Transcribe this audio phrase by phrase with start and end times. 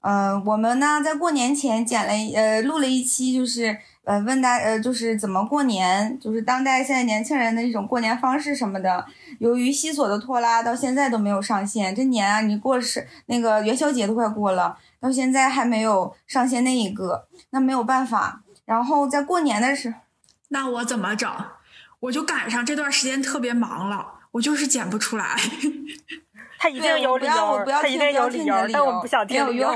[0.00, 9.04] 呃，我们呢在过年前剪了呃录了一期，就是呃问大呃就是怎么过年，就是当代现在年轻人的一种过年方式什么的。
[9.40, 11.94] 由于西索的拖拉，到现在都没有上线。
[11.94, 18.42] 这年啊，你过是那个元宵节都快过了，到现在还没有上线那一个，那没有办法。
[18.64, 19.96] 然后在过年的时候，
[20.48, 21.30] 那我怎么整？
[22.00, 25.36] 我就赶上这段时间特别忙了，我就是剪不出来。
[26.58, 29.68] 他一定有理由，他一定有理由，但我不想听理由。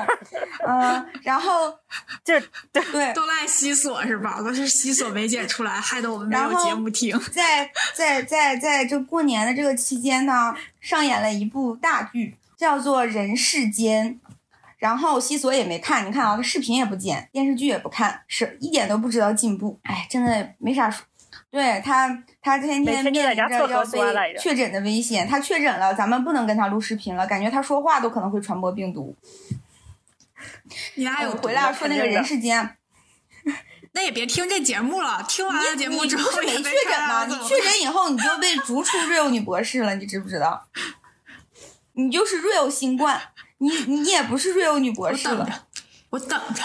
[0.66, 1.70] 嗯，然后
[2.24, 2.34] 就
[2.72, 4.41] 对，都赖西索是吧？
[4.42, 7.19] 都是西索没剪出来，害得我们没有节目听。
[7.30, 14.14] 在在在在这过年的这个期间呢，上演了一部大剧，叫做《人世间》。
[14.78, 19.78] 然后西索也没看，你看啊，他视频也不剪，电视剧也不看，是一点都不知道进步。
[19.84, 21.05] 哎，真的没啥说。
[21.53, 22.08] 对他，
[22.41, 23.47] 他天天面临着要
[23.84, 25.28] 被确诊的危险。
[25.28, 29.14] 他确诊了，咱们不能跟他录视频了，感觉他说话都可能会传播病毒。
[30.94, 32.77] 你还有回来说那个人世间，
[33.92, 35.22] 那也别听这节目了。
[35.28, 37.27] 听完了节目之后没确诊吗？
[37.27, 40.66] 你确诊以后你就被逐出 real 女博士了，你知不知道？
[41.92, 43.20] 你就是 real 新冠，
[43.59, 45.66] 你你也不是 real 女博士了。
[46.09, 46.42] 我等着。
[46.42, 46.62] 我等着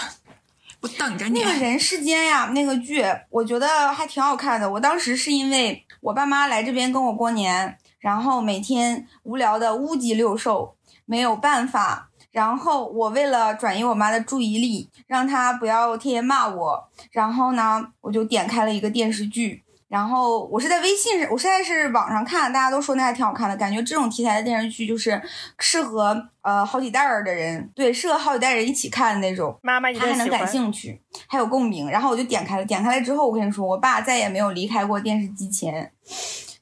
[0.80, 1.40] 我等着你。
[1.42, 4.70] 那个人世间呀，那个剧，我觉得还挺好看的。
[4.70, 12.08] 我当时是因为我爸妈来这边跟我过年，然后每天无聊的乌鸡六兽，没有办法。
[12.30, 19.64] 然后我为了转移我妈的注意力，让她不要天天骂我，然后呢，我就点开了一个电视剧。
[19.88, 25.20] 然后我是在微信上，我现在是网上看，大家都说那还挺好看的，感觉这种题材的电视剧就是
[25.58, 29.58] 适合呃好几代儿的人，对，适合好几代人一起看的那种。
[29.62, 31.88] 妈妈，他还能感兴趣，还有共鸣。
[31.88, 35.90] 然后我就点开了，点开了之后，我跟你说，我爸再也没有离开过电视机前，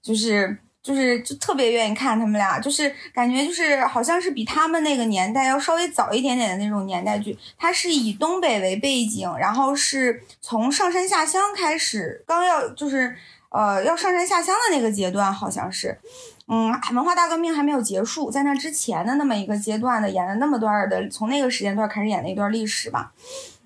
[0.01, 0.57] 就是
[0.87, 7.37] 就是就特别愿意看他们俩，就是感觉就是好像是比他们那个年代要稍微早一点点的那种年代剧。
[7.59, 13.17] 它是以东北为背景，然后是从上山下乡开始，刚要就是。
[13.49, 15.97] 呃，要上山下乡的那个阶段，好像是，
[16.47, 23.13] 嗯，文化大革命还没有结束，在那之前的那么一个阶段的，演了那么段的，从那个时间段开始演的一段历史吧，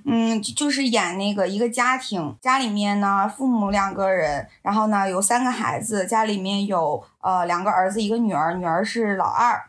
[0.04, 9.62] 嗯，就是演那个一个家庭，家里面呢，父母两个人，然后呢有三个孩子，家里面有呃两个儿子一个女儿，女儿是老二，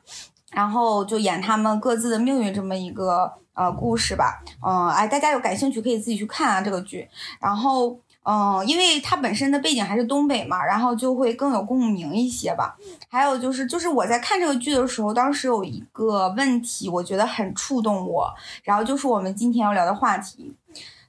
[0.52, 7.09] 然后就演他们各自的命运这么一个呃故事吧，嗯，哎，大家有感兴趣可以自己去看啊这个剧，
[7.40, 8.00] 然后。
[8.24, 12.76] 嗯，因为它本身的背景还是东北嘛，然后就会更有共鸣一些吧。
[13.09, 18.32] 还有就是，就是我在看这个剧的时候，当时有一个问题，我觉得很触动我。
[18.64, 20.56] 然后就是我们今天要聊的话题，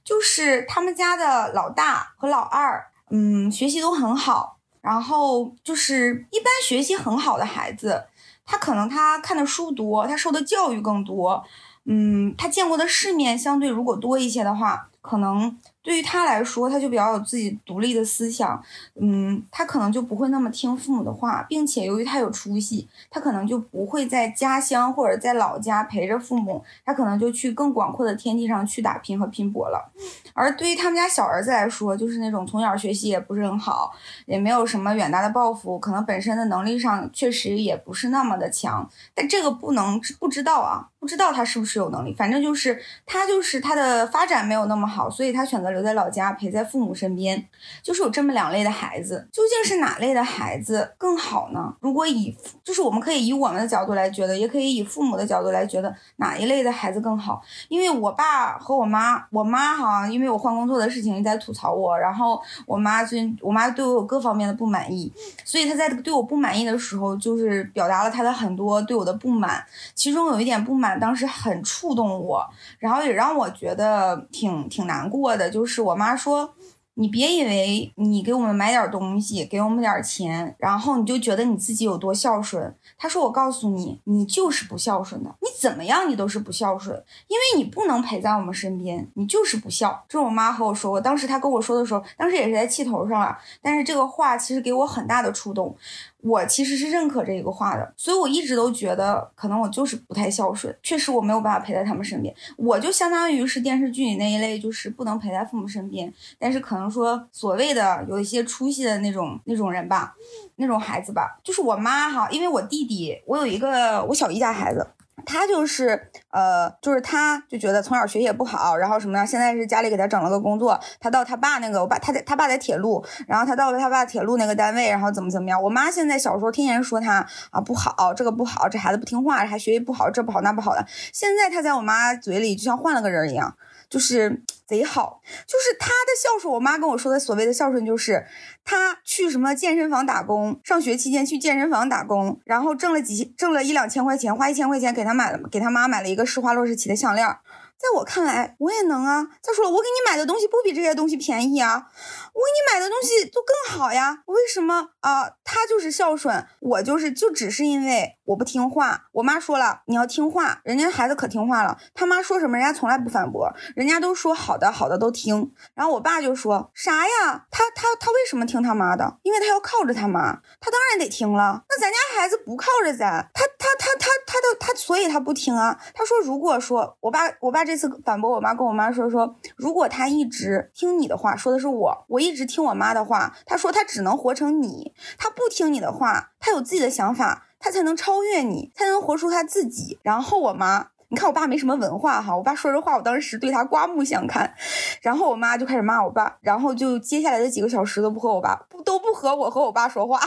[0.03, 4.57] 就是他们家的老大和老二，嗯，学习都很好。
[4.81, 8.03] 然后就是一般学习很好的孩子，
[8.45, 11.41] 他可能他看的书多，他受的教育更多，
[11.85, 15.55] 嗯，他见过的世面相对如果多一些的话，可能。
[15.83, 18.63] 对于他来说，他就比较有自己独立的思想，
[18.95, 29.91] 嗯，他可能就不会那么听父母的话，并且由于他有出息，他可能就不会在家乡或者在老家陪着父母，他可能就去更广阔的天地上去打拼和拼搏了。
[30.33, 33.91] 而对于他们家小儿子来说，就是那种从小学习也不是很好，
[34.25, 45.73] 也没有什么远大的抱负，可能本身的能力上确实也不是那么的强，但这个不能不知道啊，不知道他是不是有能力，反正就是他就是他的发展没有那么，好所以他选择。
[45.73, 47.49] 留在老家陪在父母身边，
[47.81, 51.75] 就是有这么两类的孩子，究竟是哪类的孩子更好呢？
[51.79, 57.41] 如果以就是我们可以以我们的角度来觉得，也可以以父母的角度来觉得哪一类的孩子更好。
[57.69, 65.11] 因为我爸和我妈，我妈哈，因为我换工作的事情在吐槽我，然后我妈最近我妈对我有各方面的不满意，
[65.43, 69.65] 所以她在对我不满意的时候，就是表达了她的很多对我的不满，
[69.95, 72.47] 其中有一点不满，当时很触动我，
[72.77, 75.65] 然后也让我觉得挺挺难过的，就。
[75.65, 76.53] 是我妈说。
[76.95, 82.71] 你别以为你给我们买点东西，给我们点钱，然后你就觉得你自己有多孝顺。
[82.99, 85.35] 她说：“我告诉你，你就是不孝顺的。
[85.63, 86.93] 怎么样，你都是不孝顺，
[87.29, 90.99] 因为你不能陪在我们身边，你就是不孝。”这是我妈和我说过。
[90.99, 93.39] 当时她跟我说的时候，当时也是在气头上啊。
[93.61, 95.73] 但是这个话其实给我很大的触动。
[96.19, 110.15] 我其实是认可这一个话的，所以我一直都觉得，可能我就是不太孝顺，确实我没有办法陪在他们身边，我就相当于是电视剧里那一类，就是不能陪在父母身边，但是可能说所谓的有一些出息的那种那种人吧，
[110.55, 114.87] 那种孩子吧，就是我妈哈，因为我弟弟，我有一个我小姨家孩子。
[115.25, 119.25] 他就是，呃，就是他就觉得从小学习也不好，然后什么样？
[119.25, 125.61] 现在是家里给他整了个工作，他到他爸那个，我爸他在他爸在铁路，然后他到了他爸铁路那个单位，然后怎么怎么样？
[125.61, 130.85] 我妈现在小时候天天说他啊不好，这个不好，这孩子不听话，还学习不好，这不好那不好的。
[131.13, 133.55] 现在他在我妈嘴里就像换了个人一样。
[133.93, 136.51] 就是贼好，就是他的孝顺。
[136.51, 138.25] 我妈跟我说的所谓的孝顺，就是
[138.65, 147.27] 他去什么健身房打工，上学期间去健身房打工，然后挣了几挣了一两千块钱，花一千块钱给他买了给他妈买了一个施华洛世奇的项链。
[147.27, 149.23] 在我看来，我也能啊。
[149.43, 151.85] 再说了，我给你买的东西不比这些东西便宜啊，
[152.33, 154.23] 我给你买的东西都更好呀。
[154.27, 155.33] 为什么啊？
[155.43, 159.07] 他就是孝顺，我就是就只是因为我不听话。
[159.13, 161.77] 我妈说了，你要听话，人家孩子可听话了。
[161.95, 165.51] 他妈说什么，人家从来不反驳，人家都说好的好的都听。
[165.73, 167.45] 然后我爸就说啥呀？
[167.49, 169.17] 他他他为什么听他妈的？
[169.23, 171.63] 因为他要靠着他妈，他当然得听了。
[171.67, 175.79] 那咱家孩子不靠着咱，他他他他他的他，所以他不听啊。
[175.93, 177.63] 他说，如果说我爸我爸。
[177.63, 189.99] 这次反驳我妈，跟我妈说说，如果他一直听你的话，说的是我，我一直听我妈的话，她说她只能活成你，她不听你的话，她有自己的想法，她才能超越你，才能活出她自己。
[190.03, 194.53] 然后我妈，你看我爸没什么文化哈，我爸说这话，我当时对他刮目相看。
[195.01, 200.19] 然后我妈就开始骂我爸，然后就接下来的几个小时都不和我爸，不都不和我和我爸说话，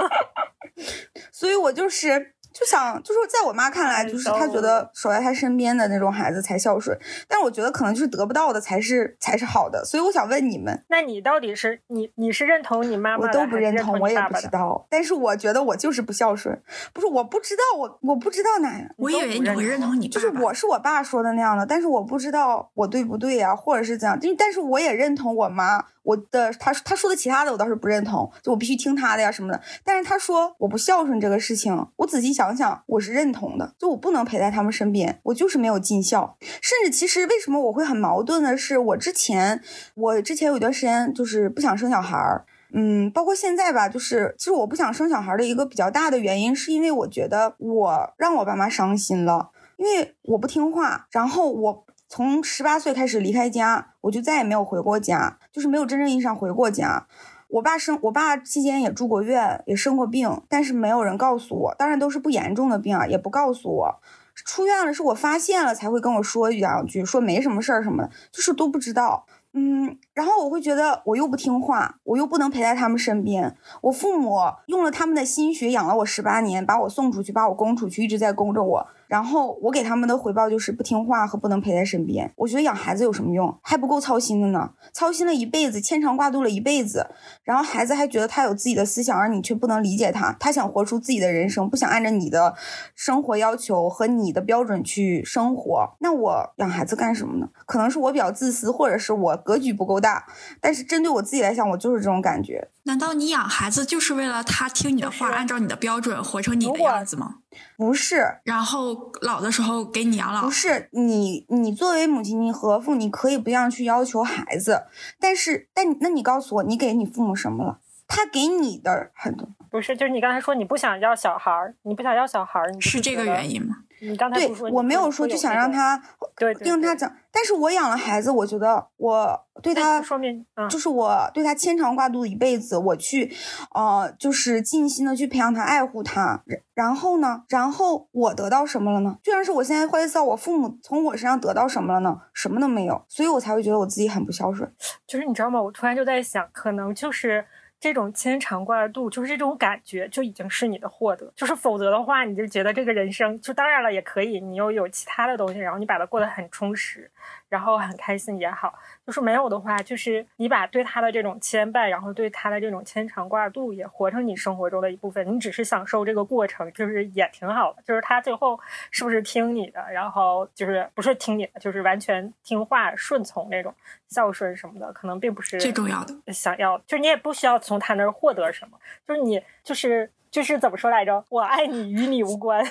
[1.30, 2.34] 所以我就是。
[2.60, 6.94] 就想，就是在我妈看来，就是她觉得守在她身边的那种孩子才孝顺，
[7.26, 16.60] 但是我觉得可能就是得不到的才是才是好的，所以我想问你们，那你到底是你你是认同你妈妈我都不认同，我也不知道，但是我觉得我就是不孝顺，
[16.92, 25.86] 不是我不知道我我不知道哪，我以为你会认同你，就是我是我爸说的那样的，但是我不知道我对不对呀，或者是怎样，但但是我也认同我妈。
[26.02, 29.60] 我的他他说的其他的我倒是不认同，就我必须听他的呀什么的。
[29.84, 33.74] 但是他说我不孝顺这个事情，我仔细想想想，我是认同的。
[33.78, 36.36] 就我不能陪在他们身边，我就是没有尽孝。
[36.40, 39.62] 甚至其实为什么我会很矛盾的是，我之前
[39.94, 51.84] 我之前有一段时间就是不想生小孩儿，嗯，包括现在吧，就是其实我不想生小孩的一个比较大的原因，是因为我觉得我让我爸妈伤心了，因为我不听话，然后我。
[52.12, 57.06] 从十八岁开始离开家，我就再也没有回过家，就是没有真正意义上回过家。
[57.50, 64.00] 我爸生我爸期间也住过院，也生过病，但是没有人告诉我，当然都是不严重的病啊，也不告诉我。
[64.34, 69.26] 出院了是我发现了才会跟我说一两句，说没什么事儿什么的，就是都不知道。
[69.52, 73.56] 嗯，然后我会觉得我又不听话，我又不能陪在他们身边。
[73.82, 78.86] 我父母用了他们的心血养了我十八年，把我送出去，把我供出去，一直在供着我。
[79.10, 82.32] 然后我给他们的回报就是不听话和不能陪在身边。
[82.36, 83.58] 我觉得养孩子有什么用？
[83.60, 87.08] 还不够操心的呢，操心了一辈子，牵肠挂肚了一辈子。
[87.42, 90.36] 然后孩子还觉得他有自己的思想，而你却不能理解他。
[90.38, 92.54] 他想活出自己的人生，不想按照你的
[92.94, 95.96] 生活要求和你的标准去生活。
[95.98, 97.48] 那我养孩子干什么呢？
[97.66, 100.24] 可能是我比较自私，或者是我格局不够大。
[100.60, 102.68] 但是针对我自己来讲，我就是这种感觉。
[102.84, 107.38] 难道你养孩子就是为了他听你的话，按照你的标准活成你的样子吗？
[107.76, 110.42] 不是，然后老的时候给你养老。
[110.42, 114.84] 不是你，你作为母亲，你和父，你可以不一样去要求孩子，
[115.18, 117.78] 但是，但那你告诉我，你给你父母什么了？
[118.06, 119.48] 他给你的很多。
[119.70, 123.76] 不是，就是你刚才说你不想要小孩儿，你不想要小孩儿，是这个原因吗？
[124.00, 126.00] 你刚才对我没有说就想让他
[126.36, 133.32] 对听他讲，但是我养了孩子，我觉得我对他说明就是我对他牵肠挂肚一辈子，我去
[133.74, 136.42] 呃就是尽心的去培养他，爱护他，
[136.74, 139.18] 然后呢，然后我得到什么了呢？
[139.22, 142.20] 居然是我现在会思我父母从我身上得到什么了呢？
[142.32, 144.70] 什么都没有，所以我才会觉得我自己很不孝顺。
[145.06, 145.60] 就是你知道吗？
[145.60, 147.44] 我突然就在想，可能就是。
[147.80, 151.32] 这种牵肠挂肚，就是这种感觉，就已经是你的获得。
[151.34, 157.10] 就是否则的话，你就觉得这个人生，就当然了，也可以，你又有其他的东西，然后你把它过得很充实。
[157.48, 158.72] 然后很开心也好，
[159.10, 167.82] 就是没有的话，就是你把对他的这种牵绊，然后对他的这种牵肠挂肚也活成你生活中的一部分，你只是享受这个过程，就是也挺好的。
[167.84, 168.56] 就是他最后
[168.92, 173.74] 是不是听你的，然后就是不是听你的，就是完全听话顺从那种
[174.06, 176.32] 孝顺什么的，可能并不是最重要的。
[176.32, 181.24] 想要就是你也不需要从他那儿获得什么，就是你就是就是怎么说来着？
[181.30, 182.64] 我爱你与你无关。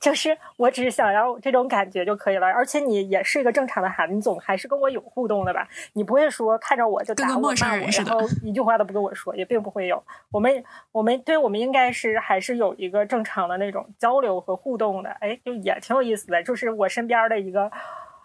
[0.00, 5.68] 就是我只是想要这种感觉就可以了，而且你也是一个正常的孩子，你总还是跟我有互动的吧？
[5.94, 10.02] 你不会说看着我就打我骂我，然后一句话都不跟我说，也并不会有。
[10.30, 16.42] 我们我们对我们应该是还是有一个正常的那种交流和互动的，哎，就也挺有意思的。
[16.42, 17.70] 就是我身边的一个。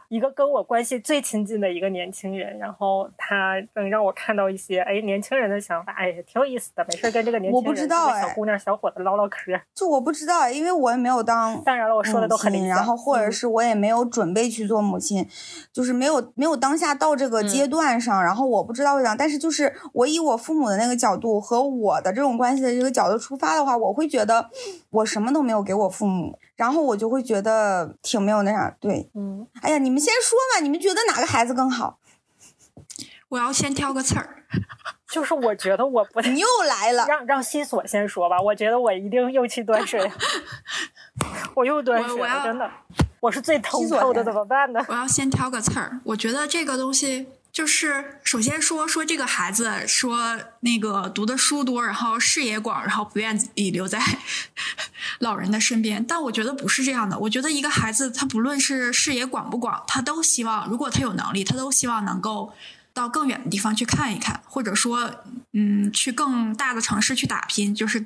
[0.10, 6.84] 一个跟我关系最亲近的一个年轻人，然后他能让我看到一些哎年轻人的想法，哎挺有意思的。
[6.90, 9.52] 没事跟这个年轻人、小姑娘、小伙子唠唠嗑。
[9.76, 15.28] 就我不知道，因为我也没有当当然了，我说的都很然后或者是我也没有准备去做母亲，
[15.72, 19.16] 就是没有没有当下到这个阶段上，然后我不知道会怎样。
[19.16, 24.50] 但是就是我以我父母的那个角度和我的这种关系的这个角度出发的话，我会觉得
[24.90, 26.40] 我什么都没有给我父母。
[26.60, 31.98] 然后我就会觉得挺没有那啥，对，嗯，哎呀，你们先说嘛，你们觉得哪个孩子更好？
[33.30, 34.44] 我要先挑个刺儿，
[35.10, 40.12] 就是我觉得我不，你又来了，让让西索先说吧，我觉得我一定又去端水，
[41.56, 42.70] 我又端水了，真的，
[43.22, 44.86] 我是最通透的，怎么办呢？
[44.90, 47.26] 我要先挑个刺儿，我觉得这个东西。
[47.60, 54.02] 就是首先说说这个孩子说那个读的书多，然后视野广，然后不愿意留在
[55.20, 56.06] 老人的身边。
[56.08, 57.20] 但我觉得不是这样的。
[57.20, 62.54] 我觉得一个孩子他不论是视野广不广，他都希望如果他有能力，他都希望能够
[62.94, 65.12] 到更远的地方去看一看，或者说
[65.52, 67.76] 嗯去更大的城市去打拼。
[67.76, 68.06] 就是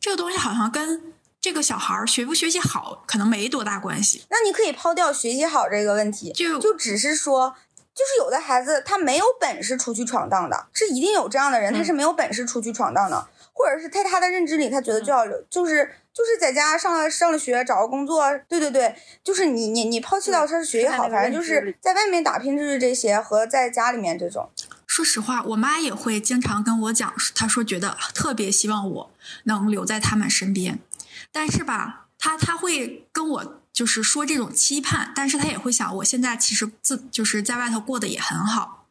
[0.00, 1.02] 这个东西好像跟
[1.38, 4.22] 这个小孩学不学习好可能没多大关系。
[4.30, 7.56] 那你可以抛掉学习好这个问题，就就只是说。
[7.96, 24.50] 就是有的孩子他没有本事出去闯荡的，是一定有这样的人，他是没有本事出去闯荡的，或者是在他的认知里，他觉得就要留就是就是在家上了上了学，找个工作，对对对，就是你你你抛弃掉他是学习好，反正就是在外面打拼就是这些和在家里面这种。
[24.86, 29.10] 说实话，我妈也会经常跟我讲，她说觉得特别希望我
[29.44, 30.78] 能留在他们身边，
[31.32, 33.62] 但是吧，她她会跟我。
[33.76, 38.86] 就是说这种期盼，但是他也会想，我现在其实自就是在外头过得也很好，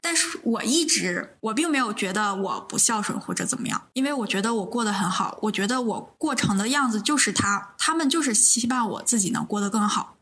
[0.00, 10.14] 但是我一直我并没有觉得我不孝顺或者怎么样，因为我觉得我过得很好，我觉得我过成的样子就是他，他们就是希望我自己能过得更好。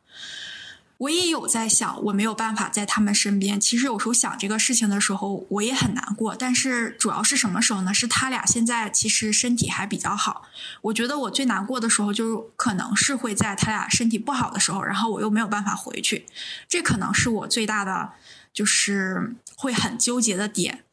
[0.99, 3.61] 我也有在想，我没有办法在他们身边。
[3.61, 6.35] 其实有时候想这个事情的时候，我也很难过。
[6.35, 7.93] 但是主要是什么时候呢？
[7.93, 10.49] 是他俩现在其实身体还比较好。
[10.81, 16.25] 我觉得我最难过的时候，就可能是会在他俩身体不好的时候，然后我又没有办法回去。
[16.67, 18.13] 这可能是我最大的，
[18.55, 20.85] 就是会很纠结的点。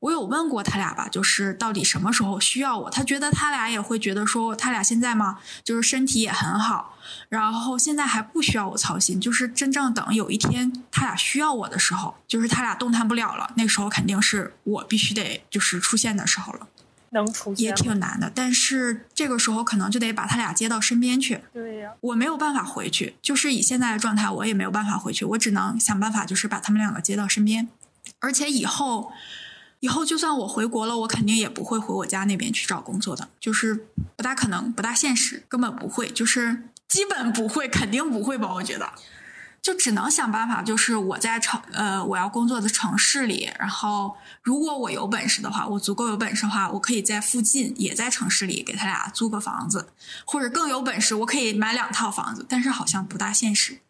[0.00, 2.90] 我有问过他俩吧，就是到底什么时候需要我？
[2.90, 6.96] 他觉得他俩也会觉得说，他俩现在嘛，就是身体也很好，
[7.28, 9.20] 然后现在还不需要我操心。
[9.20, 16.68] 就是真正等有一天他俩需要我的时候，就是他俩动弹不了了，那时候肯定是我必须得就是出现的时候了。
[17.10, 21.40] 能出现也挺难的，但是这个时候可能就得把他俩接到身边去。
[21.52, 27.68] 对呀，我没有办法回去，就是以现在的状态，我也没有办法回去，我只能想办法，就是把他们两个接到身边，
[28.18, 29.12] 而且以后。
[29.80, 33.74] 以后就算我回国了，我肯定也不会回我家那边去找工作的，就是
[34.16, 38.52] 不大可能，不大现实，根本不会，就是基本不会，肯定不会吧？
[38.54, 38.90] 我觉得，
[39.60, 49.88] 就只能想办法，就是我在城呃我要工作的城市里，然后如果我有本事的话，我足够有本事的话，我可以在附近也在城市里给他俩租个房子，
[50.24, 53.80] 或者更有本事，我可以买两套房子，但是好像不大现实。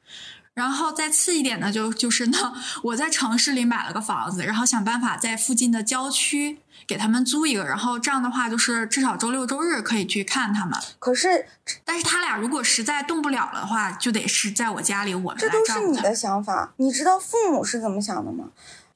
[0.57, 10.81] 然后再次一点呢，就就是呢，我在城市里买了个房子，然后想办法在附近的郊区给他们租一个，然后这样的话，就是至少周六周日可以去看他们。
[10.99, 11.47] 可是，
[11.85, 16.73] 但是他俩如果实在动不了的话，就得是在我家里，我们这都是你的想法。
[16.79, 18.47] 你知道父母是怎么想的吗？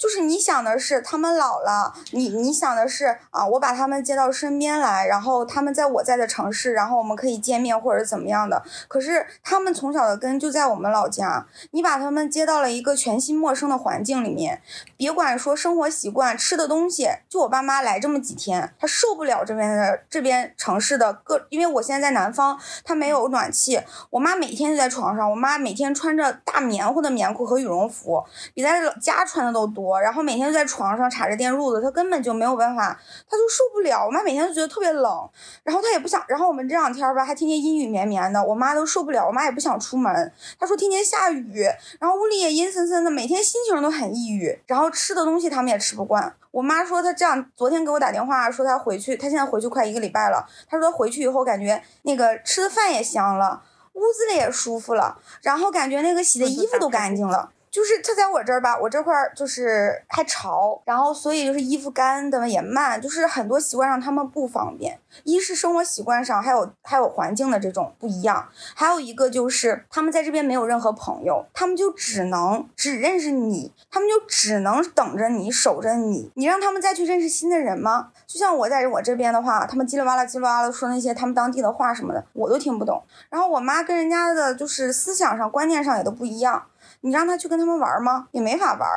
[0.00, 8.62] 就是你想的是他们老了，你你想的是啊，我把他们接到身边来，然后他们在我在的城市，然后我们可以见面或者怎么样的。
[8.88, 14.62] 可是他们从小的根就在我们老家，你把他们接到了一个全新陌生的环境里面，
[14.96, 23.78] 别管说生活习惯、吃的东西，就我爸妈来这么几天，他受不了这边的这边城市的各，因为我现在在南方，他没有暖气，
[24.08, 29.89] 我妈每天就在床上，我妈每天穿着大棉花的棉裤和羽绒服，比在家穿的都多。
[29.98, 34.04] 然后每天就在床上插着电褥子，他根本就没有办法，他就受不了。
[34.04, 35.30] 我妈每天都觉得特别冷，
[35.62, 36.22] 然后他也不想。
[36.28, 39.26] 然后我们这两天吧，还天天阴雨绵绵的，我妈都受不了。
[39.26, 41.64] 我妈也不想出门，她说天天下雨，
[41.98, 44.60] 然后屋里也阴森森的，每天心情都很抑郁。
[44.66, 46.34] 然后吃的东西他们也吃不惯。
[46.50, 50.46] 我妈说她这样，昨天给我打电话说她回去，她现在回去快一个礼拜了。
[50.68, 57.50] 她说她回去以后感觉那个吃的饭也香了，屋子里也舒服了，然后感觉那个洗的衣服都干净了。
[57.70, 64.98] 就是他在我这儿吧，我这块儿就是还潮，然后所以就是衣服干的也慢，就是很多习惯上他们不方便。
[65.24, 78.10] 一是生活习惯上，还有还有环境的这种不一样，还有一个就是他们在这边没有任何朋友，他们就只能只认识你，他们就只能等着你守着你，你让他们再去认识新的人吗？
[78.26, 83.02] 就像我在我这边的话，他们叽里哇啦叽里哇啦说那些他们当地的话什么的，我都听不懂。
[83.28, 86.64] 然后我妈跟人家的就是思想上、观念上也都不一样，
[87.00, 88.28] 你让他去跟他们玩吗？
[88.32, 88.88] 也没法玩。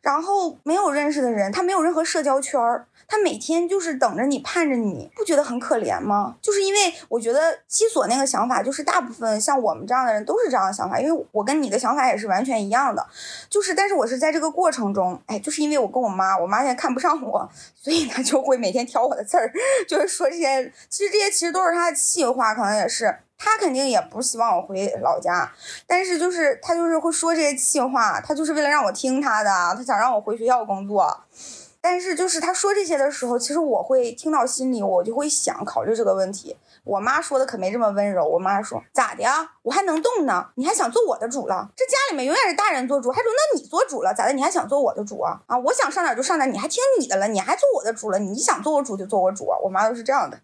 [0.00, 2.88] 然后没有认识的人，他没有任何社交圈儿。
[3.06, 6.34] 他每天就是等着你，盼着你，不觉得很可怜吗？
[6.42, 10.98] 就是因为我觉得西索那个想法，就是大部分像我们这样的人都是这样的想法。
[10.98, 13.06] 因为我跟你的想法也是完全一样的，
[13.48, 19.52] 就是但是我是在这个过程中，哎，就是因为我跟我妈，我妈现在看不上我，所以她就会每天挑我的刺儿，
[19.86, 23.14] 就是说这些，其实这些其实都是她的气话，可能也是。
[23.44, 25.50] 他肯定也不希望我回老家，
[25.84, 31.24] 但是就是他就是会说这些气话，他就是为了让我听他的，他想让我回学校工作。
[31.80, 36.56] 但是就是他说这些的时候，其实我会听到心里，我就会想考虑这个问题。
[36.84, 39.50] 我妈说的可没这么温柔，我妈说咋的呀？
[39.62, 41.68] 我还能动呢，你还想做我的主了？
[41.76, 44.14] 这家里面永远是大人做主，还轮到你做主了？
[44.14, 44.32] 咋的？
[44.32, 45.40] 你还想做我的主啊？
[45.48, 47.26] 啊，我想上哪就上哪，你还听你的了？
[47.26, 48.18] 你还做我的主了？
[48.20, 49.58] 你想做我主就做我主啊？
[49.60, 50.38] 我妈都是这样的。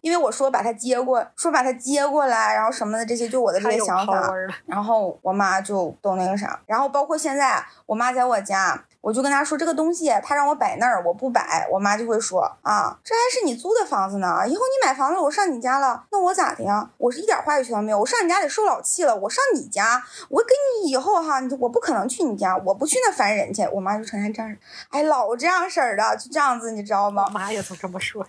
[0.00, 4.32] 因为我说把他接过，说把他接过来，然后什么的这些，就我的这些想法，
[4.66, 16.88] 然后我妈就都那个啥，然后包括现在我妈在我家，我就跟她说这个东西，她让我摆那儿，我不摆，我妈就会说啊，这还是你租的房子呢，以后你买房子，我上你家了，那我咋的呀？
[16.98, 20.48] 我是一点话语权都没有，我上你家得受老气了，我上你家，我跟
[20.82, 24.56] 你以后哈，我不可能去你家，我不去那烦人去，我妈就成天这样，
[24.90, 27.24] 哎，老这样式儿的，就这样子，你知道吗？
[27.26, 28.24] 我妈也总这么说。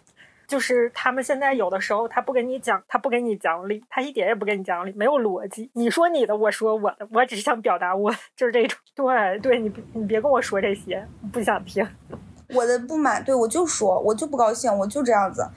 [0.49, 5.69] 就是他们现在有的时候，他不给你讲，他不给你讲理，他一点也不给你讲理，没有逻辑。
[5.73, 8.75] 你说你的，我说我的，我只是想表达我就是这种。
[8.95, 11.87] 对，对你你别跟我说这些，不想听。
[12.55, 15.47] 我的不满，对我就说，我就不高兴，我就这样子。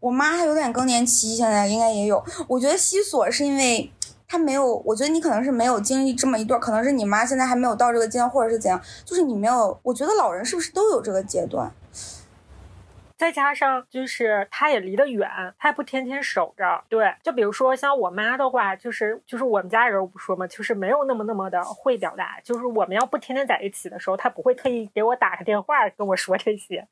[0.00, 2.24] 我妈还有点更年期，现在应该也有。
[2.48, 3.92] 我觉得西索是因为
[4.26, 9.78] 他没有，我觉得你可能是没有经历这么一段，可能是你妈现在还没有到这个阶段，或者是怎样，就是你没有。
[9.84, 11.72] 我觉得老人是不是都有这个阶段？
[13.16, 15.28] 再加上就是他也离得远，
[15.58, 16.82] 他也不天天守着。
[16.88, 22.38] 对，就比如说像我妈的话，就是就是我们家人我不说嘛，就是没有那么那么的会表达。
[22.42, 26.86] 就是我们要不天天在一起的时候，他不会特意给我打个电话跟我说这些。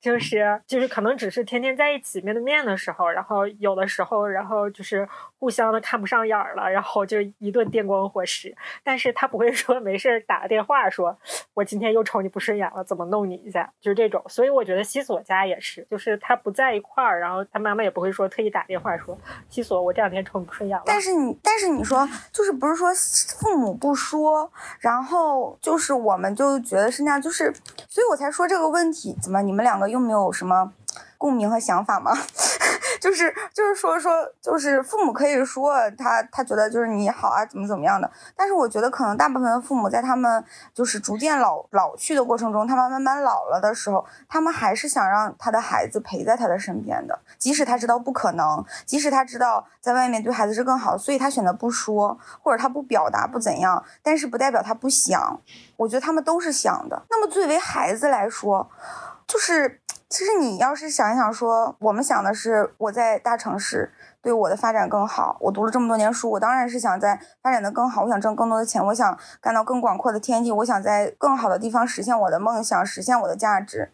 [0.00, 8.54] 就是就是可能只是天天在一起面对面的时候，然后有的时候，然后就是互相的看不上眼了，然后就一顿电光火石。
[8.82, 11.18] 但是他不会说没事打个电话说，
[11.54, 14.22] 我今天又瞅你不顺眼了，怎么弄你一下，就是这种。
[14.28, 15.75] 所以我觉得西索家也是。
[15.90, 19.16] 就是他不在一块儿，然后他妈妈也不会说特意打电话说
[19.50, 20.84] 西索，我这两天瞅你不顺眼了。
[20.86, 22.88] 但是你，但是你说，就是不是说
[23.38, 27.52] 父母不说，然后就是我们就觉得是那样，就是，
[27.88, 30.72] 所以我才说这个问题，怎么你们两个又没有什么
[31.18, 32.12] 共鸣和想法吗？
[33.00, 55.40] 就是就是说说就是父母可以说他他觉得就是你好啊怎么怎么样的，但是我觉得可能大部分的父母在他们就是逐渐老老去的过程中，他们慢慢老了的时候，他们还是想让他的孩子陪在他的身边的，即使他知道不可能，即使他知道在外面对孩子是更好，所以他选择不说或者他不表达不怎样，但是不代表他不想，
[55.76, 57.02] 我觉得他们都是想的。
[57.10, 58.70] 那么作为孩子来说，
[59.26, 59.80] 就是。
[60.08, 63.92] 其实你要是想一想，说我们想的是我在大城市
[64.22, 65.36] 对我的发展更好。
[65.40, 68.04] 我读了这么多年书，我当然是想在发展的更好。
[68.04, 73.90] 我想挣更多的钱，我想干到更广阔的天地，我想在更好的地方实现我的梦想，实现我的价值。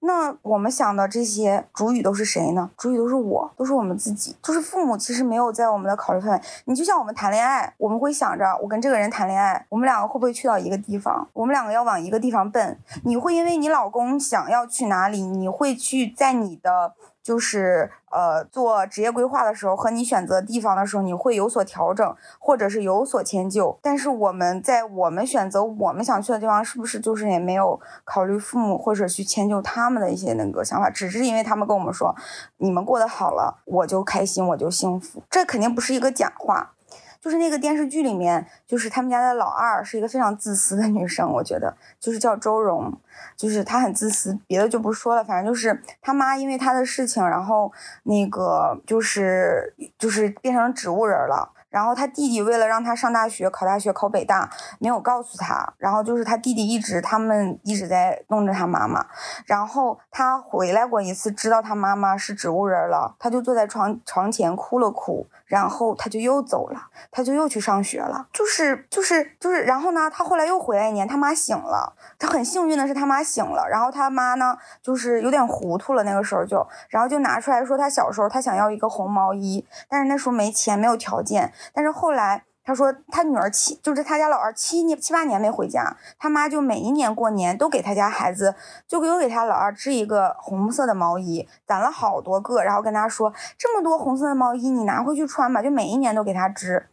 [0.00, 2.70] 那我们想的这些主语都是谁呢？
[2.76, 4.36] 主语都是我，都是我们自己。
[4.42, 6.40] 就是父母其实没有在我们的考虑范围。
[6.66, 11.26] 你就像我们谈恋爱，我们会想着我跟这个人谈恋爱，我们两个会不会去到一个地方？
[11.32, 12.78] 我们两个要往一个地方奔。
[13.04, 16.94] 你会因为你老公想要去哪里，你会去在你的。
[17.28, 23.78] 就是呃，做职业规划的时候和你选择地方的时候，你会有所调整，或者是有所迁就。
[23.82, 30.88] 但是我们在我们选择我们想去的地方，是不是就是也没有考虑父母或者去迁就他们的一些那个想法？
[30.88, 32.16] 只是因为他们跟我们说，
[32.56, 35.22] 你们过得好了，我就开心，我就幸福。
[35.28, 36.72] 这肯定不是一个假话。
[37.20, 42.92] 就是那个电视剧里面，就是他们家的老二是一个非常自私的女生，我觉得就是叫周蓉，
[43.36, 47.72] 就是她很自私，别的就不说了，反正就是他妈因为她的事情，然后
[48.04, 51.52] 那个就是就是变成植物人了。
[51.70, 55.74] 然后他弟弟为了让他上大学、考大学、考北大，没有告诉他。
[55.78, 59.06] 然后就是他弟弟一直，他们一直在弄着他妈妈。
[59.46, 65.26] 然后他回来过一次，知道他妈妈是植物人了，他就坐在床床前哭了哭。
[65.46, 66.78] 然后他就又走了，
[67.10, 68.28] 他就又去上学了。
[68.34, 71.94] 就是就是就是，然后呢，他后来又回来一年，他妈醒了。
[72.18, 81.50] 他很幸运的是他妈醒了，然后他妈呢，就是有点糊涂了，那个时候就，然后就拿出来说他小时候他想要一个红毛衣，但是那时候没钱，没有条件。
[81.72, 82.44] 但是后来。
[82.64, 88.54] 他说，他女儿七就是他家老二七年七八年没回家，他妈就每一年过年都给他家孩子，
[88.86, 96.90] 就给又给他老二织一个红色的毛衣，攒了好多个，然后跟他说，这么多红色的毛衣你拿回去穿吧，就每一年都给他织，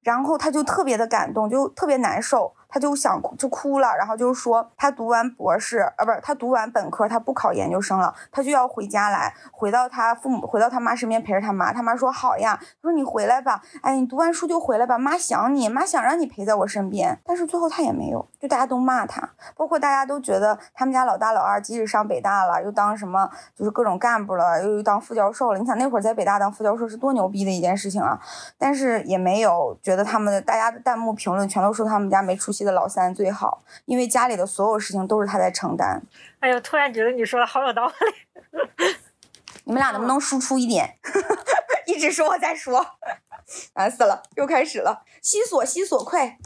[0.00, 2.54] 然后他就特别的感动，就特别难受。
[2.70, 11.72] 他就想哭就哭了，然后就说他读完博士，啊，不是他读完本科，他不考研究生了，他就要回家来，回到他父母，回到他妈身边陪着他妈。
[11.72, 17.18] 他妈说好呀，他说你回来吧，哎，你读完书就回来吧，妈想你，妈想让你陪在我身边。
[17.24, 25.58] 但是最后他也没有，就大家都骂他，包括大家都觉得他们家老大老二即使上北大了，又当什么就是各种干部了，又当副教授了。
[25.58, 28.20] 你想那会儿在北大当副教授是多牛逼的一件事情啊！
[28.56, 32.59] 但是也没有觉得他们的大家的弹幕评论全都说他们家没出息。
[32.64, 36.02] 的老三最好，因为家里的所有事情都是他在承担。
[36.40, 37.94] 哎呦，突然觉得你说的好有道理。
[39.64, 40.96] 你们俩能不能输出一点？
[41.86, 42.84] 一直说我在说，
[43.74, 45.02] 烦死了，又开始了。
[45.22, 46.38] 西索，西索，快！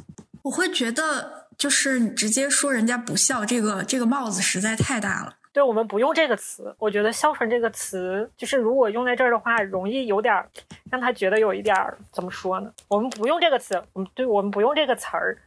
[0.43, 5.37] 我会觉得，就是你直接说人家不孝，这个这个帽子实在太大了。
[5.53, 10.35] 对我们不用这个词，我觉得孝顺这个词，就是如果用在这儿的话，容易有点
[10.91, 11.77] 让他觉得有一点
[12.13, 12.73] 怎么说呢？
[12.89, 15.39] 我们不用这个词，我们对我们不用这个词儿。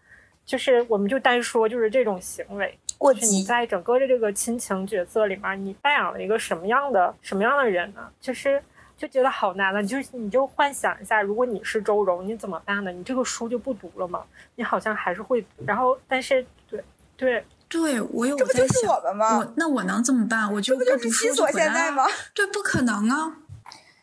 [0.48, 8.10] 就是我们就单说，就是这种行为，过激你在整个的这个亲情角色里面，你扮演了一个什么样的什么样的人呢？
[8.22, 8.64] 就是
[8.98, 9.84] 就觉得好难了。
[9.84, 12.92] 就你就幻想一下，如果你是周柔，你怎么办呢？
[12.94, 14.24] 你这个书就不读了吗？
[14.56, 15.66] 你好像还是会读。
[15.66, 16.82] 然后，但是对
[17.18, 20.50] 对对，我有这不就是，我们吗那我能怎么办？
[20.54, 22.06] 我就不读书就回来吗？
[22.34, 23.36] 对，不可能啊！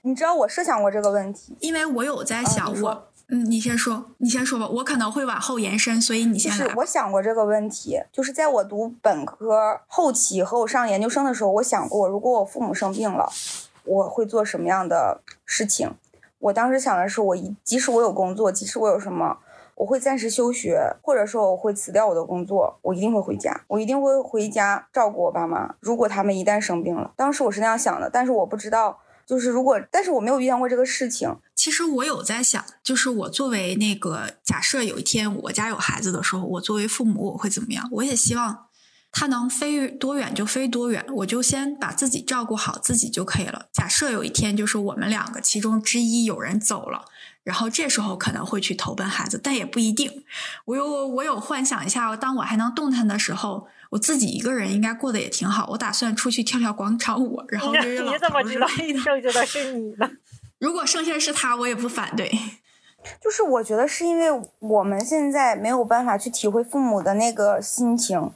[0.03, 3.09] 你知道我设想过这个问题，因为我有在想我。
[3.29, 6.69] 嗯，你先说，你先说吧，我可能会往后延伸，所以你先来。
[6.69, 13.33] 是我想过这个问题，就是在我读本科后期和我上研究生的时候，我想过，如果我父母生病了，
[13.85, 15.91] 我会做什么样的事情？
[16.39, 19.39] 我当时想的是，我一即使我有工作，即使我有什么，
[19.77, 25.75] 我会暂时休学，或者说我会辞掉我的工作，我一定会回家，我一定会回家照顾我爸妈。
[25.81, 28.99] 如果他们一旦生病了，当时我是那样想的，但是我不知道。
[29.27, 31.35] 就是如果，但是我没有遇见过这个事情。
[31.65, 37.89] 其实我有在想，就是我作为那个假设有一天我家有孩子的时候，我作为父母我会怎么样？
[37.91, 38.67] 我也希望
[39.11, 43.69] 他能飞多远就飞多远，我就先把自己照顾好自己就可以了。
[43.73, 47.07] 假设有一天就是我们两个其中之一有人走了，
[47.43, 50.23] 然后这时候可能会去投奔孩子，但也不一定。
[50.67, 53.67] 我有我有幻想一下，当我还能动弹的时候。
[53.91, 55.69] 我自己一个人应该过得也挺好。
[55.71, 60.11] 我打算出去跳跳广场舞，然后约约老你怎么知道剩下的是你呢？
[60.65, 62.27] 如果剩下是他，我也不反对。
[63.21, 68.33] 就是我觉得是因为我们现在没有办法去体会父母的那个心情。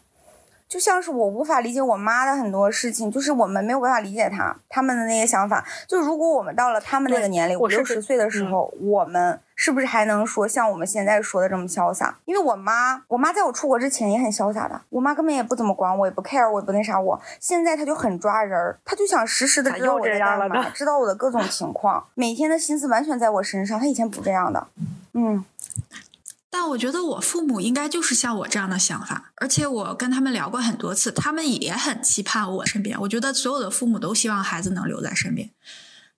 [0.69, 5.65] 就像是我无法理解我妈的很多事情，就是我们没有办法理解她他们的那些想法。
[5.87, 12.19] 就如果我们到了他们那个年龄五六十岁的时候，我们是不是还能说像我们现在说的这么潇洒？
[12.27, 17.01] 因为我妈，我妈在我出国之前也很潇洒的，我妈根本也不怎么管我，也不 care，我也不那啥。
[17.01, 23.81] 我现在她就很抓人儿，她就想实时的知道我在干嘛，知道我的各种情况，每天的心思完全在我身上。
[23.81, 24.67] 她以前不这样的，
[25.15, 25.45] 嗯。
[26.61, 33.01] 但我觉得我父母应该就是像我这样的想法，而且我跟他们聊过很多次，他们也很期盼我身边。
[33.03, 35.53] 我觉得所有的父母都希望孩子能留在身边，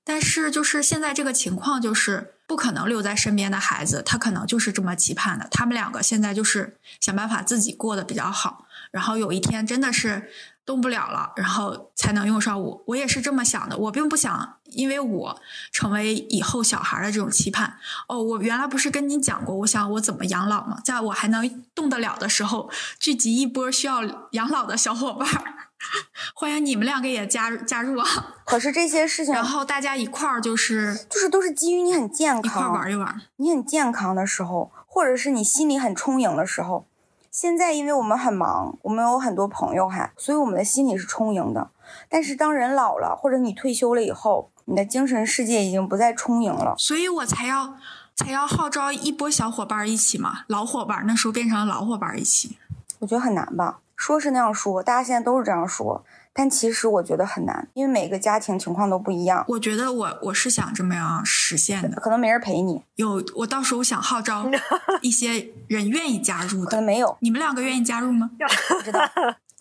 [0.02, 5.46] 但是就是现在这个情况，就是不可能留在身边的孩子，他可能就是这么期盼的。
[5.50, 10.30] 他们两个现在就是想办法自己过得比较好，然后有一天真的是。
[10.66, 12.84] 动不了了，然后才能用上我。
[12.86, 13.76] 我也是这么想的。
[13.76, 15.40] 我并不想因为我
[15.72, 17.74] 成为以后小孩的这种期盼。
[18.08, 20.78] 哦，我原来不是跟你讲过，我想我怎么养老吗？
[20.84, 25.28] 在我还能动得了的时候，聚集一波需要养老的小伙伴
[26.34, 28.06] 欢迎你们两个也加入加入啊！
[28.44, 33.22] 可是这些事情，然后大家一块儿就是就是都是基于你很健康，一块玩一玩。
[33.36, 36.86] 你很健康的时候，或者是你心里很充盈的时候。
[37.30, 41.70] 现在因为我们很忙，我们有很多朋友还，所以我们的心里是充盈的。
[42.08, 46.74] 但是当人老了，或者你退休了以后，你的精神世界已经不再充盈了。
[46.78, 47.76] 所以我才要
[48.14, 52.56] 才要号召一波小伙伴一起嘛，老伙伴那时候变成了老伙伴一起。
[53.00, 53.80] 我觉得很难吧。
[53.96, 56.02] 说是那样说，大家现在都是这样说，
[56.32, 62.00] 但其实我觉得很难，因为每个家庭情况都不一样，我觉得我我是想这么样实现的。
[62.00, 64.46] 可能没人陪你，有我到时候想号召
[65.02, 68.30] 一些人愿意加入的，可能没有，你们两个愿意加入吗？
[68.68, 69.00] 不知道。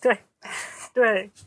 [0.00, 0.22] 对，
[0.94, 1.30] 对。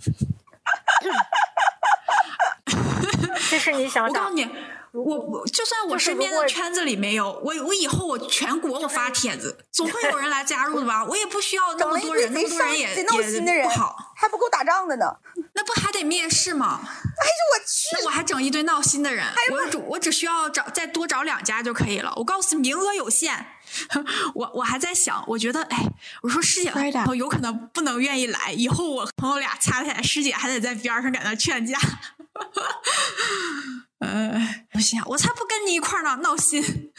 [3.49, 4.49] 这是你想想我告诉，你，
[4.91, 11.03] 我我就算我身边的圈子里没有，我我以后我全国我发帖子，总会有人来加入的吧？
[11.05, 15.05] 我也不需要那么多人，那么多人也闹心的人也不好，，还不够打仗的呢。
[15.55, 16.79] 那不还得面试吗？
[16.83, 17.89] 哎呦我去！
[17.93, 22.11] 那我还整一堆闹心的人，我只我只需要找再多找两家就可以了。
[22.15, 23.45] 我告诉你，名额有限。
[24.35, 25.77] 我我还在想，我觉得，哎，
[26.21, 31.77] 我说师姐和朋友有可能不能愿意来，以后我朋友俩掐起来，师姐还得在边上在那劝架。
[32.33, 32.81] 哈哈，
[33.99, 36.91] 哎，不行，我才不跟你一块儿呢，闹心。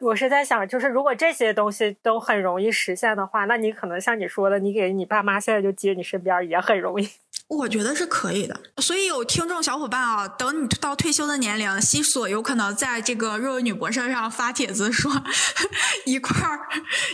[0.00, 7.08] 我是在想，就是如果这些东西都很容易实现的话，那你可能像你说的，你给你爸妈现在就接你身边也很容易。
[7.48, 15.10] 我觉得是可以的，所以有听众小伙伴啊，等你到退休的年龄，西索有可能在这个若有女博士上发帖子说
[16.06, 16.60] 一块儿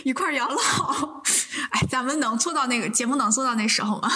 [0.03, 0.57] 一块儿养老。
[1.71, 4.07] 哎，咱们能做到那个节目能做到那时候吗？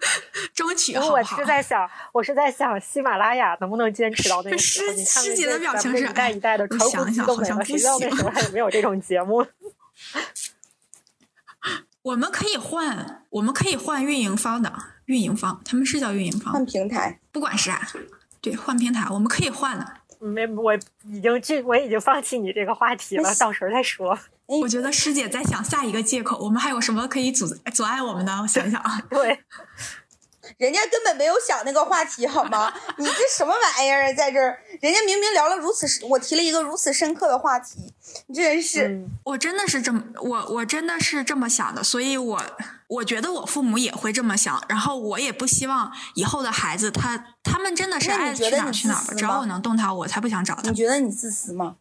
[0.54, 1.38] 争取好不好？
[1.38, 4.92] 是在想，我是在想喜马拉雅能不能坚持到那个时候？
[4.92, 9.46] 师师姐的表情是一代一代的我传想想呼机都没了，好像不行时候还有没有这种节目？
[12.02, 14.72] 我们可以换，我们可以换运营方的
[15.04, 17.86] 运营方，他们是叫运营方换，平台，不管是啥，
[18.40, 19.86] 对，换平台我们可以换的。
[20.18, 24.18] 没，我已经这我已经放弃你这个话题了，到时候再说。
[24.46, 28.32] 我觉得师姐在想下一个借口，我们还有什么可以阻阻碍我们的？
[28.42, 29.38] 我想想啊，对，
[30.58, 32.72] 人家根本没有想那个话题，好吗？
[32.98, 34.58] 你这什么玩意儿啊，在这儿？
[34.80, 37.92] 人家明明聊了如此深，我提了一个如此深刻的话题，
[38.26, 42.42] 你这人是、嗯，我真的是这么，我我真的是这么想的，所以我
[42.88, 50.76] 我觉得我父母也会这么想，然后我也不希望以后的孩子他他们真的是你爱去哪儿觉得你去哪儿吧，只要我能动他，我才不想找他你。
[50.76, 51.76] 觉得你自私吗？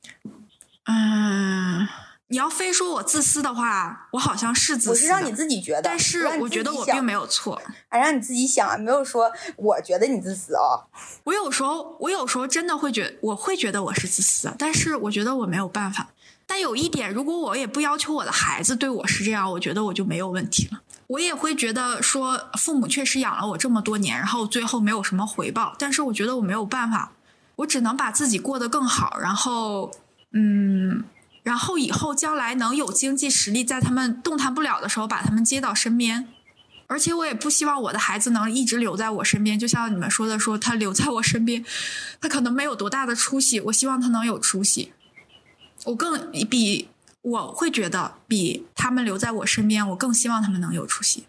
[0.86, 1.88] 嗯，
[2.32, 7.62] 你要非说我自私的话，我好像是自私，我是让你自己觉得，但是我觉得我并没有错。
[7.90, 10.88] 哎，让你自己想啊，没有说我觉得你自私哦。
[11.26, 16.08] 我有时候，我有时候真的会觉，我会觉得我是自私的，但是我觉得我没有办法。
[16.48, 20.82] 但有一点，如果我也不要求我的孩子对我是这样，我觉得我就没有问题了。
[21.08, 27.12] 我也会觉得说，父母确实养了我这么多年，然后最后没有什么回报，但是我觉得我没有办法，
[27.58, 29.92] 我只能把自己过得更好，然后，
[30.32, 31.04] 嗯，
[31.44, 36.28] 然后以后将来能有经济实力，在他们动弹不了的时候，把他们接到身边。
[36.88, 41.64] 而且我也不希望我的孩子能一直留在我身边，就像你们说的，说他留在我身边，
[42.20, 44.92] 他可能没有多大的出息，我希望他能有出息。
[45.86, 46.90] 我更比
[47.22, 51.26] 我会觉得比他们留在我身边，我更希望他们能有出息。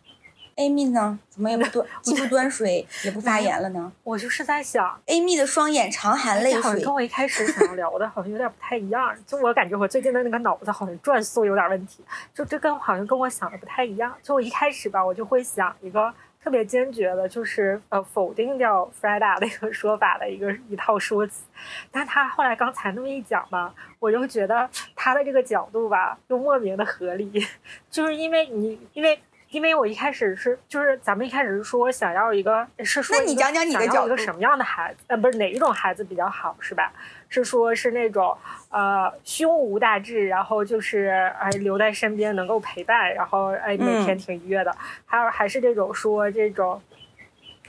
[0.57, 1.19] Amy 呢？
[1.31, 6.93] 怎么也不端， 既不端水，也不发言了呢我就是在想，？Amy 的双眼常含泪水好像跟。
[6.93, 9.15] 我一开始想要聊的好像有点不太一样。
[9.27, 14.15] 就我感觉我最近的那个脑子好像转速有点问题，就这跟好像跟我想的不太一样。
[14.23, 16.13] 就我一开始吧，我就会想一个
[16.45, 21.45] 特别坚决的，就是呃否定掉 Freda 那个说法的一个一套说辞。
[21.91, 27.47] 但他后来刚才那么一讲吧，我就觉得他的这个角度吧，又莫名的合理，
[27.91, 29.19] 就是因为你因为。
[29.53, 35.05] 因为我一开始是，就是咱们一开始是说想要一个，是说个那你讲讲你的想要角度一个什么样的孩子？
[35.09, 36.91] 呃，不是哪一种孩子比较好，是吧？
[37.29, 38.37] 是说是那种
[38.71, 44.75] 呃胸无大志，然后就是哎留在身边能够陪伴，然后哎每天嗯挺愉悦的。
[45.05, 46.81] 还有还是这种说这种，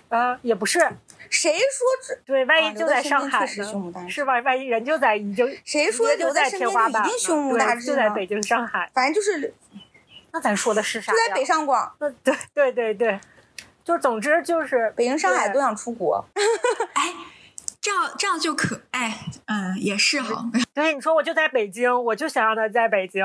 [0.07, 0.79] 呃也不是，
[1.29, 1.59] 谁说
[2.07, 2.15] 这？
[2.25, 3.63] 对，万啊一就在上海呢，志
[4.07, 4.39] 是吧？
[4.39, 9.53] 万一人就在已经谁说就在留在身边天花板就一定胸无大志就在北京、上海，反正就是
[10.33, 11.17] 那咱说的是啥呀？
[11.17, 13.19] 就在北上广、那对对对对，
[13.83, 16.25] 就总之就是北京、上海都想出国。
[16.93, 17.13] 哎，
[17.79, 20.43] 这样这样就可哎，嗯，也是哈。
[20.73, 23.23] 对，你说我就在北京，我就想让他在北京，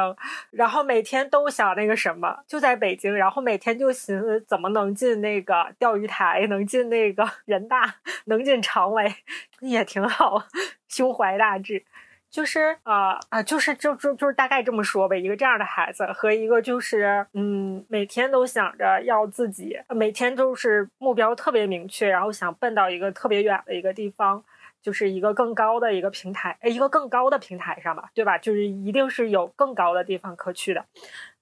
[0.50, 7.94] 然后每天都想那个什么，就在北京，然后每天就寻思怎么能进那个钓鱼台，能进那个人大，
[8.26, 9.14] 能进常委，
[9.60, 10.44] 也挺好，
[10.88, 11.82] 胸怀大志。
[12.30, 15.18] 就是啊啊、就是就就就是大概这么说呗。
[15.18, 24.44] 一个这样的孩子和一个就是嗯，每天都想着要自己，每天都是目标特别明确，然后想奔到一个特别远的一个地方，
[24.82, 28.36] 就是一个更高的一个平台，呃一个更高的平台上吧，对吧？
[28.36, 30.84] 就是一定是有更高的地方可去的。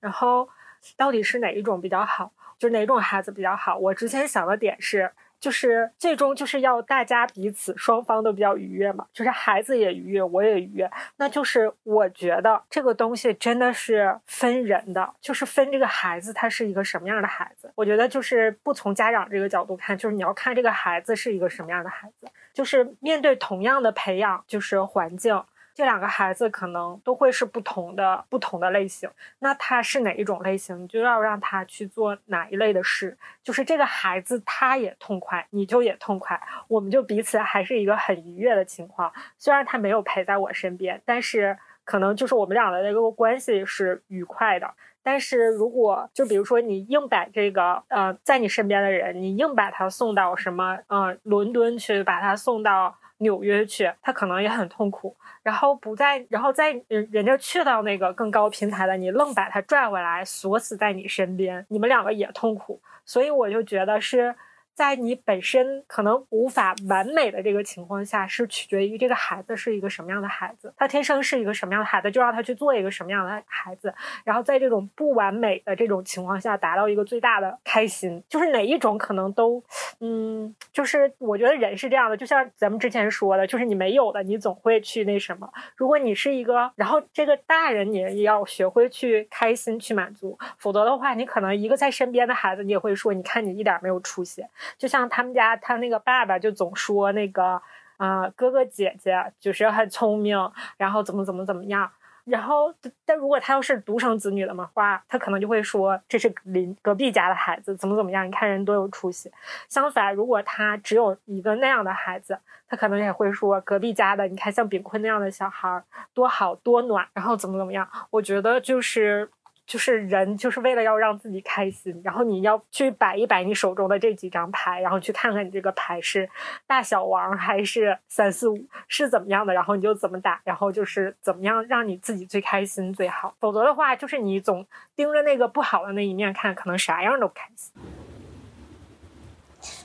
[0.00, 0.48] 然后
[0.96, 2.32] 到底是哪一种比较好？
[2.58, 3.76] 就是哪种孩子比较好？
[3.76, 10.90] 我之前想的点是，就是最终就是要大家彼此双方都比较愉悦嘛，就是孩子也愉悦，我也愉悦。
[11.16, 17.70] 那就是我觉得这个东西真的是分人的，就是分这个孩子他是一个什么样的孩子。
[17.74, 25.42] 我觉得就是不从家长这个角度看，就是你要看这个孩子是一个什么样的孩子，就是面对同样的培养，就是环境。
[25.76, 29.10] 这两个孩子可能都会是不同的不同的类型，
[29.40, 33.14] 那他是哪一种类型，你就要让他去做哪一类的事。
[33.44, 39.12] 就是这个孩子他也痛快，你就也痛快，我们就彼此还是一个很愉悦的情况。
[39.36, 44.72] 虽然他没有陪在我身边，但是可能就是我们俩的这个关系是愉快的。
[45.02, 55.16] 但是如果就比如说你硬把这个呃在你身边的人，你硬把他送到什么呃伦敦去，把他送到纽约去，他可能也很痛苦。
[55.42, 62.80] 然后不在，然后在人人家去到那个更高平台了，你愣把他拽回来锁死在你身边，你们两个也痛苦。
[63.04, 64.34] 所以我就觉得是。
[64.76, 79.62] 在你本身可能无法完美的这个情况下，是取决于这个孩子是一个什么样的孩子，他天生是一个什么样的孩子，就让他去做一个什么样的孩子，然后在这种不完美的这种情况下，达到一个最大的开心，就是哪一种可能都，
[80.00, 85.50] 嗯，就是我觉得人是这样的，就像咱们之前说的，就是你没有的，你总会去那什么。
[85.74, 94.44] 如果你是一个，然后这个大人你也要学会去开心去满足，否则的话，你可能一个在身边的孩子，你也会说，你看你一点没有出息。
[94.78, 97.60] 就像他们家，他那个爸爸就总说那个，
[97.96, 100.36] 啊，哥哥姐姐就是很聪明，
[100.76, 101.90] 然后怎么怎么怎么样。
[102.24, 102.74] 然后，
[103.04, 108.26] 但如果他要是独生子女的话，他可能就会说这是邻隔壁家的孩子，怎么怎么样？
[108.26, 109.30] 你看人多有出息。
[109.68, 112.36] 相反，如果他只有一个那样的孩子，
[112.68, 115.80] 他可能也会说隔壁家的，你看像炳坤那样的小孩
[116.12, 117.88] 多好多暖，然后怎么怎么样？
[118.10, 119.30] 我觉得就是。
[119.66, 126.28] 就是人就是为了要让自己开心，然后你要去摆一摆你手中的这几张牌，然后去看看你这个牌是
[126.68, 133.34] 大小王还是三四五是怎么样的，然后你就怎么打，然后就是怎么样让你自己最开心最好。
[133.40, 137.72] 否则的话，就是你总盯着那个不好的那一面看，可能啥样都不开心。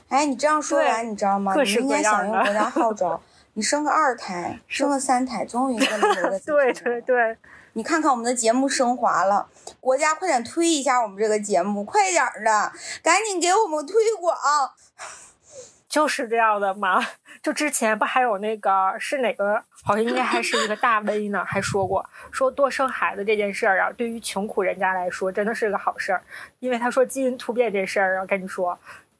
[0.08, 1.54] 哎，你这样说完，你知道吗？
[1.60, 3.20] 你应该响应国家号召，
[3.54, 6.38] 你生个二胎，生个三胎，总有一个能留的。
[6.46, 7.36] 对对对。
[7.74, 9.48] 你看看我们的节目升华了，
[9.80, 14.36] 国家快点推一下我们这个节目，快点的，赶紧给我们推广。
[15.88, 17.04] 就是这样的嘛，
[17.42, 26.22] 就之前不还有那个是哪个，好像应该还是一个大 V 呢，还说过说多生孩子这件事儿啊，对于穷苦人家来说真的是个好事儿，
[26.60, 28.78] 因为他说基因突变这事儿啊，跟你说。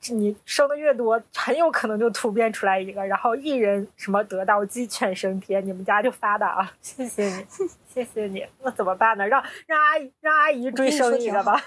[0.09, 6.73] 你生的越多，很有可能就突变出来一个，然后一人什么得道鸡犬升天，你们家就发达了。
[6.81, 7.47] 谢谢你，
[7.93, 8.45] 谢谢你。
[8.63, 9.27] 那怎么办呢？
[9.27, 11.63] 让让阿姨让阿姨追生一个吧。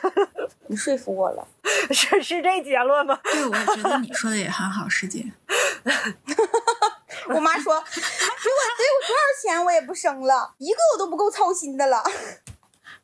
[0.68, 1.48] 你说服我了，
[1.92, 3.18] 是是这结论吗？
[3.24, 5.24] 对，我觉得你说的也很好，师姐。
[7.28, 12.04] 我妈说，给我给我多少钱我也不生了，一个我都不够操心的了。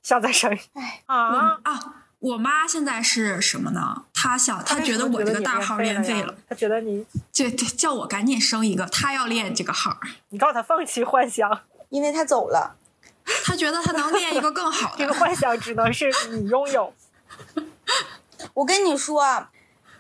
[0.04, 0.52] 想再生？
[0.74, 2.06] 哎啊啊！
[2.22, 4.04] 我妈现在是什么呢？
[4.14, 9.98] 她想，她觉得我这个大号练废了，她觉得你就叫我赶紧生一个，她要练这个号。
[10.30, 12.76] 你告诉她放弃幻想，因为她走了，
[13.44, 14.98] 她觉得她能练一个更好的。
[15.00, 16.94] 这个幻想只能是你拥有。
[18.54, 19.24] 我跟你说，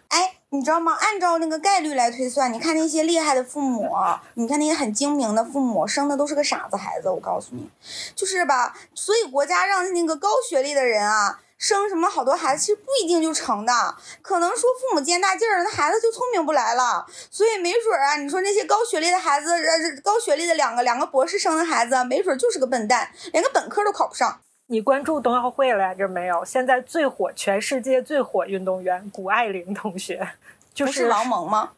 [0.09, 0.95] 哎，你知道吗？
[1.01, 3.89] 按照那个概率来推算，你看那些厉害的父母，
[4.35, 7.09] 你看那些很精明的父母，生的都是个傻子孩子。
[7.09, 7.67] 我告诉你，
[8.15, 8.77] 就是吧？
[8.93, 11.39] 所以国家让那个高学历的人啊。
[11.61, 17.05] 生什么好多孩子，其实不一定就成的，可能说父母见大劲儿，那孩子就聪明不来了。
[17.29, 24.41] 所以没准啊，你说那些高学历的孩子，呃，高学历的两个两个博士生的孩子，没准就是个笨蛋，连个本科都考不上。
[24.65, 26.43] 你关注冬奥会了着没有？
[26.43, 30.27] 现在最火，全世界最火运动员谷爱凌同学，
[30.73, 31.73] 就是王蒙吗？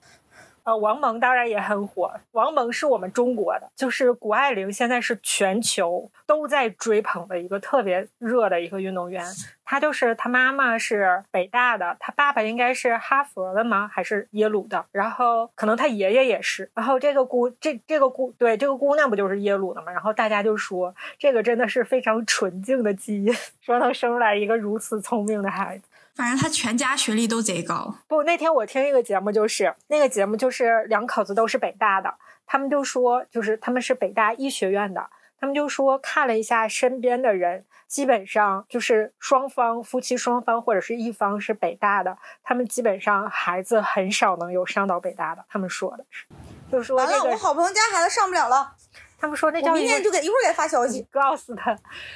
[0.64, 2.12] 呃，王蒙当然也很火。
[2.32, 9.26] 王蒙是我们中国的，就是谷爱凌现在是全球都在追捧的一个特别热的一个运动员。
[9.66, 13.90] 她就是她妈妈是北大的，她爸爸应该是哈佛的吗？
[13.92, 14.86] 还是耶鲁的？
[14.92, 16.70] 然后可能她爷爷也是。
[16.74, 19.92] 然后这个姑这这个姑对这个姑娘不就是耶鲁的吗？
[19.92, 25.84] 然后大家就说这个真的是非常纯净的基因， 说能生出来一个如此聪明的孩子。
[26.16, 27.96] 反正他全家学历都贼高。
[28.08, 32.14] 不，那天我听一个节目，就是那个节目就是两口子都是北大的，
[32.46, 45.44] 他们就说，就是他们是北大医学院的，他们就说看了一下身边的人，基本上就是双方夫妻双方或者是一方是北大的，他们基本上孩子很少能有上到北大的。
[45.50, 46.26] 他们说的是，
[46.72, 48.76] 就说完了，我好朋友家孩子上不了了。
[49.20, 51.76] 他们说那叫明天就给一会儿给他发消息，告诉他，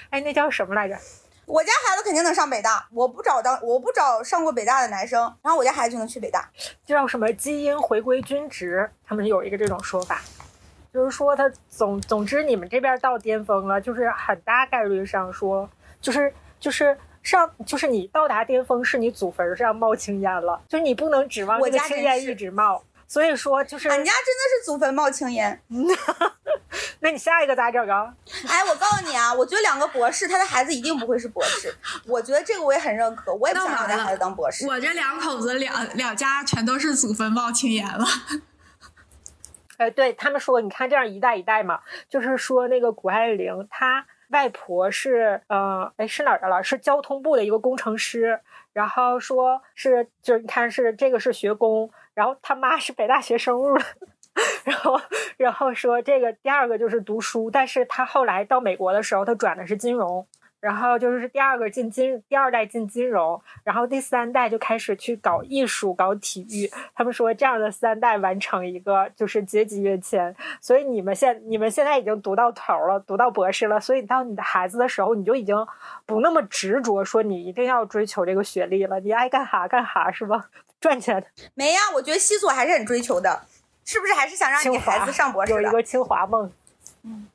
[0.10, 0.96] 哎，那叫什么来着？
[1.48, 6.46] 我家孩子肯定能上北大，我不找当我不找上过北大的男生，然后我家孩子就能去北大。
[6.86, 10.22] 叫什么基因回归均值，他们有一个这种说法，
[10.94, 15.70] 就是说他总总之你们这边到巅峰了，就是很大概率上说，
[16.02, 22.84] 就是就是上就是你到达巅峰是你祖坟上冒青烟了，就是你不能指望这个青烟一直冒。
[23.08, 25.62] 所以说，就是俺家真的是祖坟冒青烟。
[26.99, 28.14] 那你下一个咋整啊？
[28.47, 31.74] 哎，我告诉你啊，我觉得两个博士，他的孩子一定不会是博士。
[32.05, 34.68] 我觉得这个我也很认可，我也不想让我家孩子当博士。
[34.68, 38.05] 我这两口子两两家全都是祖坟冒青烟了。
[39.78, 41.80] 哎，对他们说，你看这样一代一代嘛，
[42.10, 46.64] 就是说那个谷爱凌，她外婆是呃，哎是哪儿的了？
[46.64, 48.39] 是交通部的一个工程师，
[48.74, 53.78] 然后说是就是你看是这个是学工，然后他妈是北大学生物。
[54.63, 54.99] 然后，
[55.38, 60.26] 然后说这个第二个就是读书，但是他后来到美国的时候，他转的是金融。
[60.59, 66.68] 然后就是第二个进金，第二代进金融，然后第三代就开始去搞艺术、搞体育。
[66.95, 70.36] 他们说这样的三代完成一个就是阶级跃迁。
[70.59, 75.55] 所以你们现你们现在已经读到头了，读到博士了，所以到你的孩子的时候，你就已经
[76.07, 80.49] 不那么执着说你一定要追求这个学历了，你爱干哈干哈是吧？
[80.80, 81.25] 赚钱。
[81.53, 83.47] 没呀，我觉得西索还是很追求的，
[83.86, 84.13] 是不是？
[84.13, 86.51] 还是想让你孩子上博士有一个清华梦。
[87.03, 87.28] 嗯。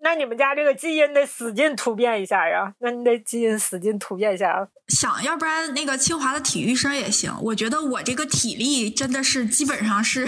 [0.00, 2.72] 那你们家这个基因得使劲突变一下呀！
[2.78, 4.66] 那你得基因使劲突变一下。
[4.86, 7.36] 想要不然那个清华的体育生也行。
[7.42, 10.26] 我觉得我这个体力真的是基本上是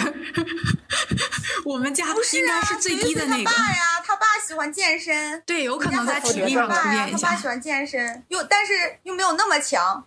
[1.65, 3.45] 我们家应该是最低的那个。
[3.45, 7.19] 他爸呀，他爸喜欢健身，对，有可能在体力上突变一下。
[7.19, 10.05] 他爸喜欢健身，又但是又没有那么强。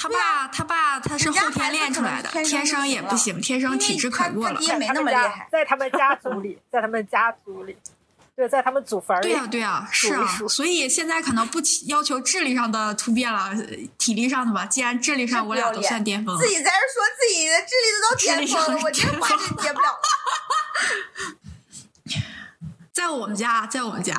[0.00, 4.58] 他爸，他爸他是后天练出来的，天生也不行，天生体质可弱了。
[4.58, 7.76] 爹没那么厉害，在他们家族里，在他们家族里。
[8.34, 13.54] 对，在他们祖坟对呀，对呀，是啊，所以现在可能不要求智力上的突变了，
[13.98, 14.64] 体力上的吧。
[14.64, 20.00] 既然智力上我俩都算巅峰，自己在这说自己的智力都到巅峰了，我这话真接不了。
[22.94, 24.18] 在我们家，在我们家，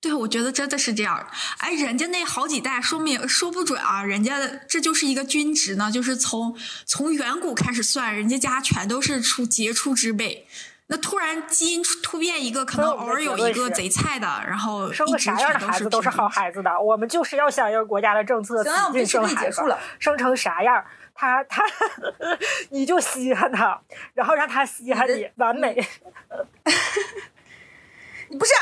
[0.00, 1.28] 对，我觉得真的是这样。
[1.58, 10.46] 哎，人家那好几代，说明说不准啊，人家这就是一个均值呢，就是从从远古开始算，人家家全都是出杰出之辈。
[10.86, 16.80] 那突然基因突变一个，可能偶尔有一个贼菜的，然后生个啥样的孩子都是好孩子的。
[16.80, 19.62] 我们就是要响应国家的政策，行，我们生孩子，
[20.00, 20.84] 生成啥样，
[21.14, 21.62] 他他
[22.70, 23.80] 你就稀罕他，
[24.14, 25.74] 然后让他稀罕你，完美。
[28.28, 28.52] 你 不是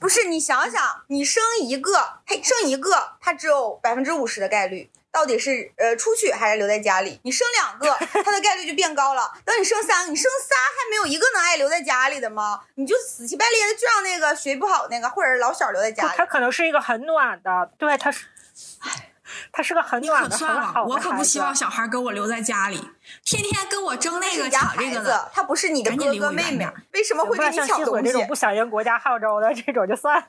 [0.00, 4.90] 不是，你想想，你生一个，嘿，生一个，他只有百分之五十的概率。
[5.12, 7.18] 到底是呃出去还是留在家里？
[7.24, 7.92] 你生两个，
[8.22, 9.28] 它的概率就变高了。
[9.44, 12.60] 等你生三个，你生仨还没有一个能爱留在家里的吗？
[12.76, 16.10] 你就死乞白咧的就让那个学习不好那个，或者是老小留在家里。
[16.16, 18.26] 他可能是一个很暖的，对，他是，
[18.78, 19.10] 唉，
[19.50, 22.80] 他是个很暖的，很好我可不希望小孩跟我留在家里，
[23.24, 25.30] 天天跟我争那个抢这个的。
[25.32, 28.04] 他不是你的哥哥妹妹，为什么会跟你抢东西？
[28.04, 30.22] 这种不响应国家号召的这种就算。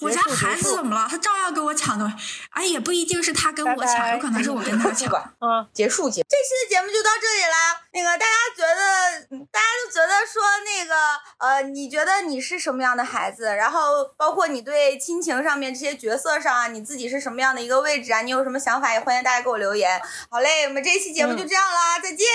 [0.00, 1.06] 我家孩子怎么了？
[1.08, 2.14] 他照样跟我抢东西。
[2.50, 5.08] 哎，也不一定是他跟我抢，有可能是我跟他抢。
[5.40, 7.80] 嗯，结束节，这期的节目就到这里啦。
[7.92, 10.94] 那个大家觉得，大家都觉得说那个，
[11.38, 13.54] 呃，你觉得你是什么样的孩子？
[13.54, 18.20] 然后包括你对亲情上面这些角色上啊，你自己是什么样的一个位置啊？
[18.20, 18.92] 你有什么想法？
[18.92, 20.00] 也欢迎大家给我留言。
[20.28, 22.26] 好嘞，我们这一期节目就这样啦，再再见，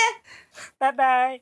[0.76, 1.40] 拜拜。